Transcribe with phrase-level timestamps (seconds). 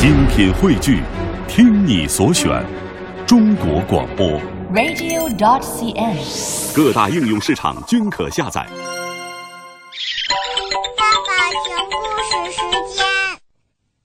[0.00, 1.02] 精品汇聚，
[1.48, 2.64] 听你所选，
[3.26, 4.28] 中国广播。
[4.72, 6.72] radio.dot.cn，。
[6.72, 8.64] 各大应用市场均可下载。
[10.96, 12.60] 爸爸讲故事时
[12.96, 13.04] 间。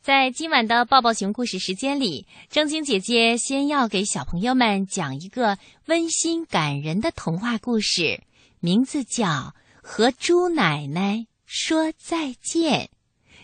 [0.00, 8.22] 在今晚的抱抱熊故事时间里，正晶姐姐先要给小朋友们讲一个温馨感人的童话故事，
[8.60, 9.26] 名字叫
[9.82, 12.82] 《和猪奶奶说再见》。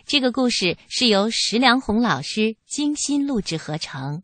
[0.08, 4.22] 这个故事是由石良红老师精心录制合成。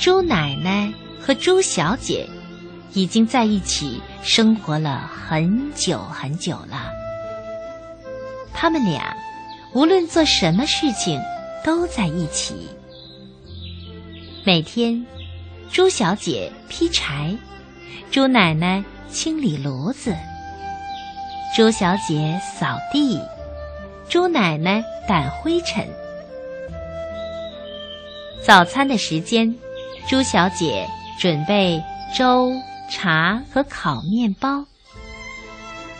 [0.00, 2.26] 猪奶奶和猪小姐
[2.94, 6.90] 已经在一起生活了很久很久了。
[8.54, 9.14] 他们俩
[9.74, 11.20] 无论做什么事情
[11.62, 12.54] 都在一起。
[14.42, 15.04] 每天，
[15.70, 17.36] 猪小姐劈柴，
[18.10, 20.14] 猪奶奶清理炉子，
[21.56, 23.20] 猪小姐扫地，
[24.08, 25.86] 猪奶奶掸灰尘。
[28.44, 29.56] 早餐的时间，
[30.08, 31.82] 猪小姐准备
[32.16, 32.52] 粥、
[32.88, 34.64] 茶和烤面包。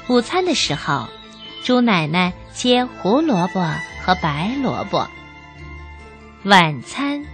[0.08, 1.08] 午餐的时候，
[1.64, 3.60] 猪奶奶切胡萝卜
[4.04, 5.08] 和白萝卜。
[6.44, 7.24] 晚餐，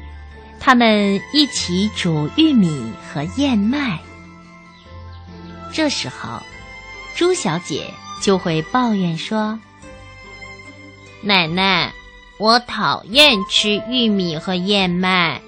[0.61, 3.99] 他们一起煮玉米和燕麦。
[5.73, 6.41] 这时候，
[7.17, 9.59] 猪小姐就会抱怨说
[11.25, 11.93] ：“奶奶，
[12.39, 15.41] 我讨厌吃玉米和燕麦。”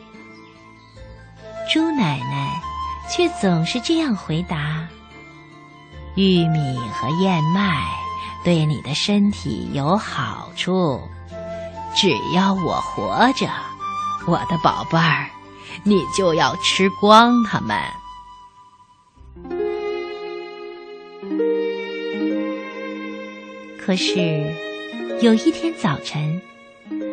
[1.70, 2.60] 猪奶奶
[3.10, 4.88] 却总是这样回答
[6.16, 7.84] ：“玉米和燕麦
[8.44, 11.00] 对你的身体有好处，
[11.94, 13.48] 只要我活着，
[14.26, 15.28] 我的宝贝儿，
[15.84, 17.76] 你就要吃光它们。”
[23.84, 24.54] 可是
[25.20, 26.40] 有一天早晨，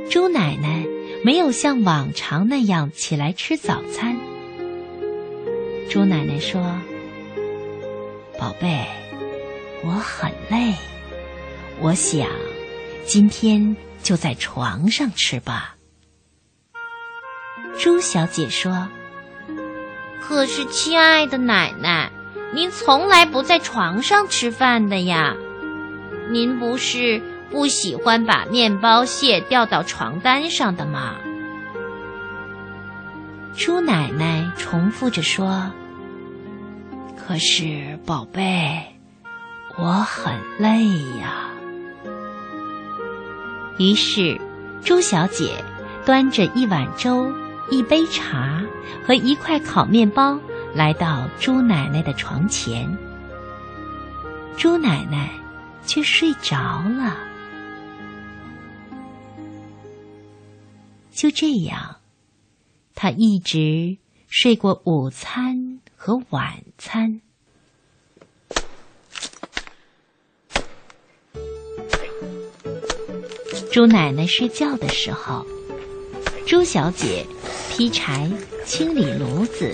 [0.10, 0.86] 猪奶奶
[1.26, 4.16] 没有像往常那样起来吃早餐。
[5.90, 6.62] 猪奶奶说
[8.38, 8.86] ：“宝贝，
[9.84, 10.76] 我很累，
[11.80, 12.28] 我想
[13.04, 15.76] 今天就在床上吃吧。”
[17.80, 18.90] 猪小姐说
[20.20, 22.12] ：“可是，亲爱的奶奶，
[22.54, 25.34] 您从来不在床上吃饭的呀。
[26.30, 31.16] 您不是不喜欢把面包屑掉到床单上的吗？”
[33.56, 35.72] 猪奶奶重复着说
[37.16, 38.88] ：“可是，宝贝，
[39.78, 40.86] 我很累
[41.22, 41.48] 呀。”
[43.80, 44.38] 于是，
[44.84, 45.64] 猪小姐
[46.06, 47.32] 端着一碗粥、
[47.70, 48.64] 一杯茶
[49.06, 50.40] 和一块烤面包
[50.74, 52.90] 来到猪奶奶的床前。
[54.58, 55.32] 猪奶奶
[55.86, 57.18] 却睡着了。
[61.12, 62.00] 就这样。
[63.02, 63.98] 他一直
[64.28, 67.22] 睡过午餐和晚餐。
[73.72, 75.46] 猪奶奶睡觉的时候，
[76.50, 77.24] 朱小姐
[77.70, 78.28] 劈柴、
[78.66, 79.72] 清理炉子、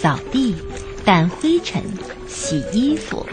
[0.00, 0.56] 扫地、
[1.04, 1.84] 掸灰尘、
[2.26, 3.26] 洗衣服，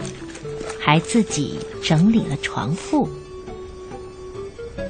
[0.78, 3.08] 还自己整理了床铺。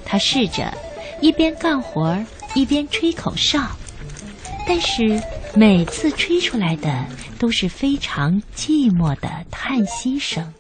[0.05, 0.77] 她试着
[1.21, 2.19] 一边干活
[2.57, 3.65] 一边吹口哨。
[4.67, 5.23] 但是
[5.55, 7.07] 每次吹出来的
[7.39, 10.53] 都是非常寂寞的叹息声。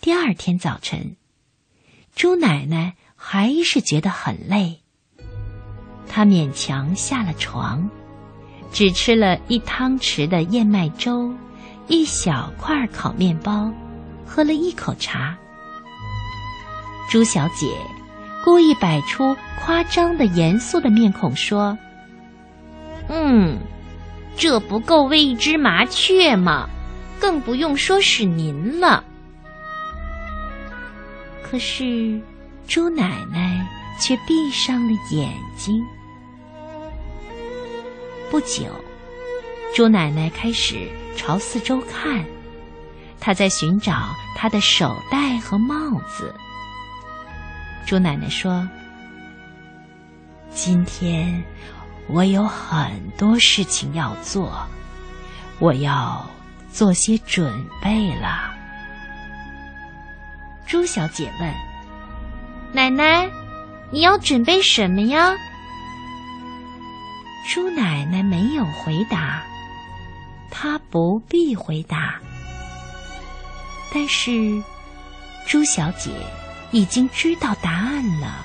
[0.00, 1.16] 第二天早晨，
[2.14, 4.80] 朱奶奶还是觉得很累，
[6.06, 7.90] 他勉强下了床，
[8.70, 11.34] 只吃了一汤匙的燕麦粥，
[11.88, 13.72] 一小块烤面包，
[14.24, 15.36] 喝了一口茶。
[17.10, 17.66] 朱小姐。
[18.44, 21.76] 故意摆出夸张的严肃的面孔说
[23.10, 23.58] ：“嗯，
[24.36, 26.68] 这不够喂一只麻雀吗？
[27.18, 29.02] 更不用说是您了。”
[31.42, 32.20] 可是，
[32.66, 33.66] 猪奶奶
[34.00, 35.84] 却闭上了眼睛。
[38.30, 38.66] 不久，
[39.74, 42.24] 猪奶奶开始朝四周看，
[43.20, 46.34] 她在寻找她的手袋和帽子。
[47.86, 48.68] 猪奶奶说
[50.50, 51.42] ：“今天
[52.08, 54.66] 我有很多事情要做，
[55.60, 56.28] 我要
[56.72, 58.52] 做些准备了。”
[60.66, 61.54] 猪小姐问
[62.76, 63.26] ：“奶奶，
[63.90, 65.34] 你要准备什么呀？”
[67.48, 69.42] 猪奶奶没有回答，
[70.50, 72.16] 她不必回答。
[73.94, 74.62] 但是，
[75.46, 76.10] 朱小姐
[76.70, 78.44] 已经知道答案了，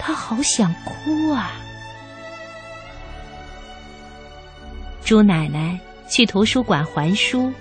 [0.00, 1.52] 她好想哭啊！
[5.04, 5.78] 朱奶奶
[6.08, 7.52] 去图书馆还书，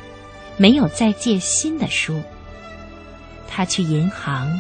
[0.57, 2.19] 没有再借新的书。
[3.47, 4.59] 她去银行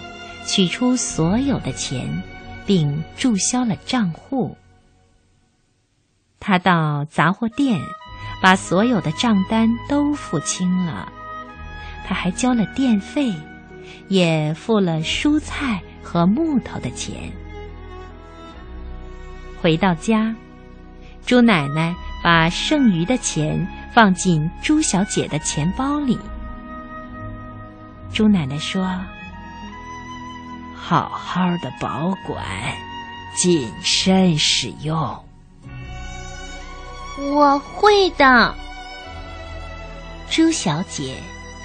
[0.49, 2.23] 取出所有的钱，
[2.65, 4.57] 并注销了账户。
[6.39, 7.79] 他到杂货店，
[8.41, 11.13] 把所有的账单都付清了。
[12.03, 13.31] 他还交了电费，
[14.07, 17.31] 也付了蔬菜和木头的钱。
[19.61, 20.35] 回到家，
[21.27, 26.17] 朱奶奶把剩余的钱放进朱小姐的钱包里。
[28.11, 28.99] 朱奶奶说
[30.79, 32.43] ：“好好的保管，
[33.35, 35.23] 谨慎使用。”
[37.19, 38.55] 我会的，
[40.29, 41.17] 朱小姐。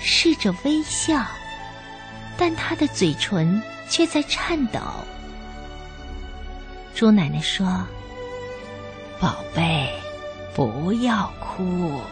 [0.06, 1.24] 试着微笑，
[2.36, 4.78] 但她的嘴唇却在颤抖。
[6.94, 7.66] 朱奶奶说
[9.18, 9.90] ：“宝贝，
[10.54, 12.02] 不要哭。”“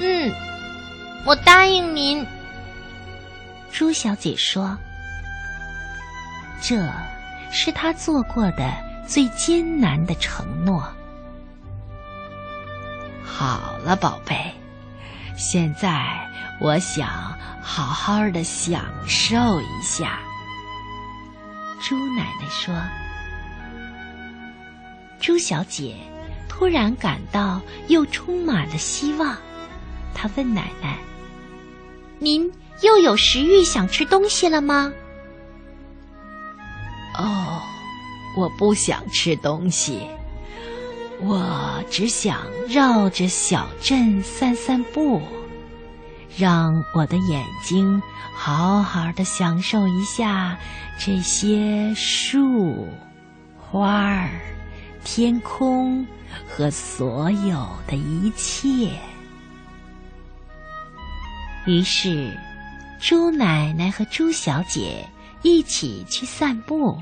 [0.00, 0.32] 嗯，
[1.26, 2.26] 我答应您。”
[3.70, 4.78] 朱小姐说
[6.60, 6.88] ：“这
[7.50, 8.72] 是他做过的
[9.06, 10.82] 最艰难的承诺。”
[13.24, 14.36] 好了，宝贝。
[15.36, 16.28] 现在
[16.60, 17.08] 我想
[17.62, 20.20] 好好的享受一下。”
[21.80, 22.74] 猪奶奶说。
[25.18, 25.96] 朱小姐
[26.48, 29.36] 突然感到又充满了希望，
[30.14, 30.98] 她问奶奶
[32.18, 32.52] ：“您
[32.82, 34.92] 又有食欲想吃东西了吗
[37.20, 37.62] ？”“哦，
[38.36, 40.06] 我不想吃东西。”
[41.22, 45.20] 我只想绕着小镇散散步，
[46.34, 48.00] 让我的眼睛
[48.34, 50.58] 好好的享受一下
[50.98, 52.88] 这些树、
[53.58, 54.30] 花儿、
[55.04, 56.06] 天空
[56.48, 58.90] 和所有的一切。
[61.66, 62.34] 于是，
[62.98, 65.06] 猪奶奶和猪小姐
[65.42, 66.98] 一起去散步。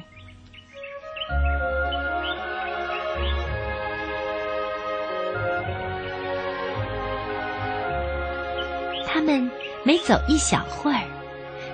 [9.29, 9.51] 们
[9.85, 11.03] 每走一小会儿，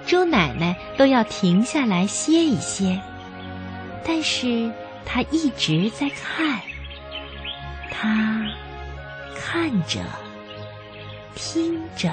[0.04, 3.00] 猪奶奶都要停下来歇一歇。
[4.04, 4.68] 但是
[5.06, 6.60] 她一直在看，
[7.92, 8.44] 她
[9.36, 10.00] 看着，
[11.36, 12.12] 听着，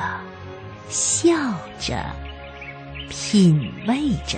[0.90, 1.34] 笑
[1.80, 2.06] 着，
[3.10, 4.38] 品味着。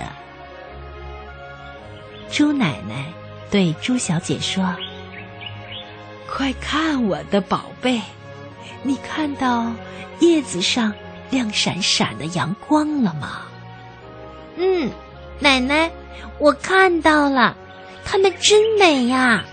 [2.30, 3.12] 猪奶奶
[3.50, 4.74] 对猪小姐说
[6.26, 8.00] ：“快看我的宝贝，
[8.82, 9.72] 你看到？”
[10.20, 10.94] 叶子上
[11.28, 13.42] 亮闪闪的阳光了吗？
[14.56, 14.88] 嗯，
[15.40, 15.90] 奶奶，
[16.38, 17.56] 我看到了，
[18.04, 19.44] 它们真美呀。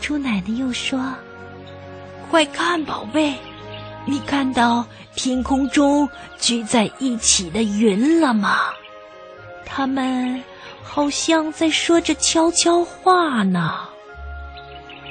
[0.00, 1.14] 猪奶奶又说
[2.30, 3.34] ：“快看，宝贝，
[4.06, 6.08] 你看到天空中
[6.38, 8.58] 聚在一起的云了吗？
[9.66, 10.42] 它们
[10.82, 13.80] 好像在说着悄悄话呢。”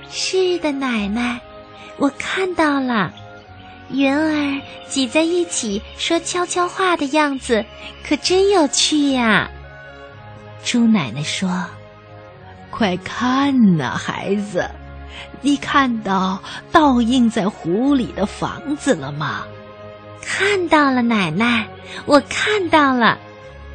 [0.09, 1.39] 是的，奶奶，
[1.97, 3.13] 我看到了。
[3.89, 7.63] 云儿挤在一起说悄悄话的样子，
[8.05, 9.49] 可真有趣呀！
[10.61, 11.49] 猪奶奶说
[12.69, 14.69] ：“快看呐，孩子，
[15.39, 16.37] 你看到
[16.69, 19.45] 倒映在湖里的房子了吗？”
[20.21, 21.65] 看到了，奶奶，
[22.05, 23.17] 我看到了，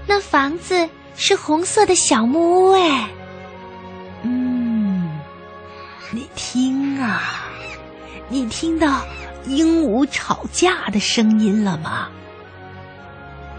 [0.06, 0.86] 那房子
[1.16, 3.08] 是红色的小木屋哎。
[8.32, 9.02] 你听到？
[9.46, 12.08] 鹦鹉吵架的声音了吗，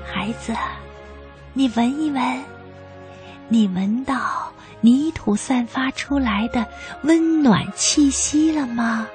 [0.03, 0.51] 孩子？
[1.53, 2.44] 你闻一闻，
[3.50, 4.51] 你闻到
[4.82, 6.65] 泥土散发出来的
[7.03, 9.08] 温暖气息了吗？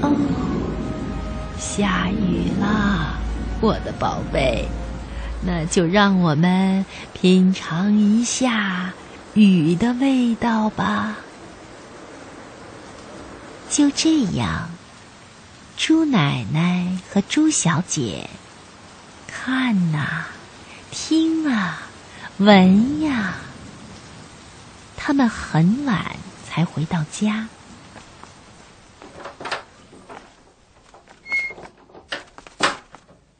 [0.00, 0.16] 哦，
[1.58, 3.18] 下雨啦，
[3.60, 4.66] 我的宝贝，
[5.46, 8.92] 那就让我们品尝一下。
[9.34, 11.16] 雨的味道吧。
[13.68, 14.70] 就这样，
[15.76, 18.30] 猪奶奶和猪小姐
[19.26, 20.26] 看呐，
[20.92, 21.82] 听啊，
[22.36, 23.34] 闻呀。
[24.96, 26.16] 他们很晚
[26.48, 27.48] 才回到家。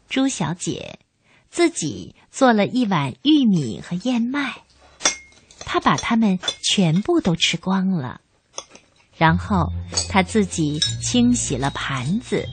[0.09, 0.99] 猪小姐
[1.55, 4.55] 自己做了一碗玉米和燕麦，
[5.61, 8.21] 他把它们全部都吃光了。
[9.17, 9.73] 然后
[10.11, 12.45] 他自己清洗了盘子，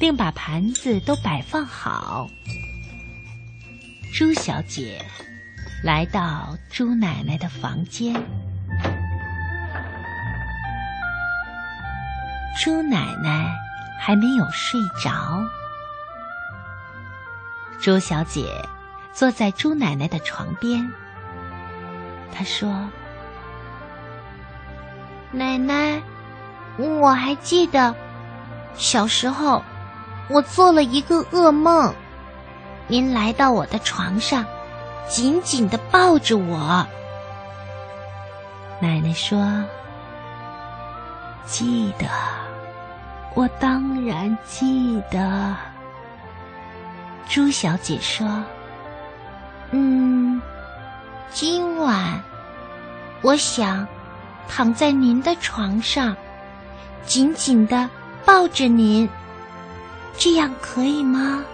[0.00, 2.26] 并把盘子都摆放好。
[4.12, 5.00] 猪小姐
[5.84, 8.12] 来到猪奶奶的房间，
[12.60, 13.56] 猪奶奶
[14.00, 15.40] 还没有睡着。
[17.80, 18.52] 朱小姐
[19.10, 20.86] 坐在朱奶奶的床边，
[22.30, 22.70] 她说。
[25.32, 26.02] 奶奶，
[26.76, 27.94] 我还记得
[28.74, 29.62] 小时候，
[30.28, 31.94] 我做了一个噩梦。
[32.86, 34.44] 您来到我的床上，
[35.08, 36.86] 紧紧的抱着我。
[38.78, 39.64] 奶奶说
[41.46, 42.06] ：“记得，
[43.34, 45.56] 我当然记得。”
[47.28, 48.26] 朱小姐说
[49.72, 50.40] ：“嗯，
[51.30, 52.22] 今晚
[53.22, 53.86] 我想。”
[54.52, 56.16] 躺在您的床上，
[57.06, 57.88] 紧紧的
[58.24, 59.08] 抱着您，
[60.18, 61.44] 这样可以吗？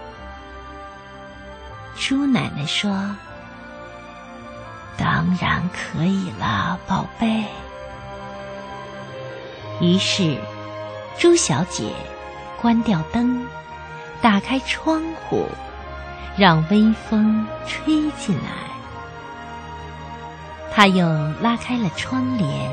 [1.95, 3.15] 朱奶奶说
[4.97, 7.45] ：“当然可以了，宝贝。”
[9.79, 10.35] 于是，
[11.19, 11.93] 朱小姐
[12.59, 13.45] 关掉灯，
[14.21, 15.47] 打开窗户，
[16.37, 18.51] 让微风吹进来。
[20.73, 21.07] 他又
[21.41, 22.71] 拉开了窗帘，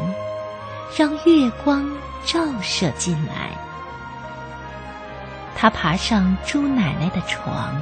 [0.97, 1.89] 让月光
[2.25, 3.51] 照射进来。
[5.57, 7.75] 他爬上猪奶奶的床，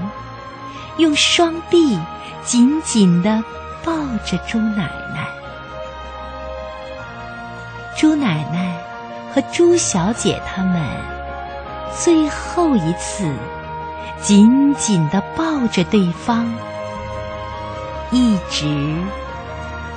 [0.99, 1.99] 用双臂
[2.45, 3.43] 紧紧的
[3.85, 3.93] 抱
[4.25, 5.27] 着猪奶奶。
[7.97, 8.77] 猪奶奶
[9.35, 10.81] 和猪小姐他们
[11.95, 13.31] 最后一次
[14.21, 16.47] 紧紧的抱着对方，
[18.11, 18.97] 一直。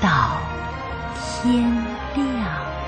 [0.01, 0.37] 到
[1.23, 1.63] 天
[2.13, 2.84] 亮。